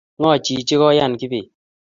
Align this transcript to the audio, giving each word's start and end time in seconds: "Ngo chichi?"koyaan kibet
"Ngo 0.19 0.31
chichi?"koyaan 0.45 1.13
kibet 1.19 1.47